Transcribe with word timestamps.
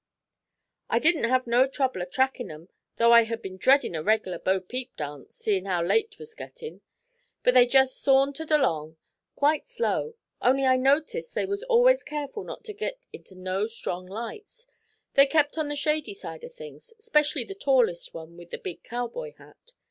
'I 0.89 0.97
didn't 0.97 1.29
have 1.29 1.45
no 1.45 1.67
trouble 1.67 2.01
a 2.01 2.07
trackin' 2.07 2.49
'em, 2.49 2.69
though 2.95 3.11
I 3.11 3.21
had 3.25 3.39
been 3.39 3.57
dreadin' 3.59 3.93
a 3.93 4.01
reg'lar 4.01 4.39
bo 4.39 4.59
peep 4.59 4.95
dance, 4.97 5.35
seein' 5.35 5.65
how 5.65 5.83
late 5.83 6.09
'twas 6.13 6.33
gettin'. 6.33 6.81
But 7.43 7.53
they 7.53 7.67
jest 7.67 8.01
sa 8.01 8.13
auntered 8.13 8.49
along, 8.49 8.97
quite 9.35 9.67
slow, 9.67 10.15
only 10.41 10.65
I 10.65 10.75
noticed 10.75 11.35
they 11.35 11.45
was 11.45 11.61
always 11.61 12.01
careful 12.01 12.43
not 12.43 12.63
to 12.63 12.73
git 12.73 13.05
into 13.13 13.35
no 13.35 13.67
strong 13.67 14.07
lights; 14.07 14.65
they 15.13 15.27
kept 15.27 15.55
on 15.59 15.67
the 15.67 15.75
shady 15.75 16.15
side 16.15 16.43
of 16.43 16.53
things, 16.55 16.95
'specially 16.97 17.43
the 17.43 17.53
tallest 17.53 18.11
one 18.11 18.37
with 18.37 18.49
the 18.49 18.57
big 18.57 18.81
cow 18.81 19.05
boy 19.07 19.33
hat. 19.37 19.73